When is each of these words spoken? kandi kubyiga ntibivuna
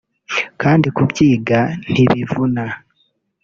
kandi 0.61 0.87
kubyiga 0.95 1.59
ntibivuna 1.91 2.63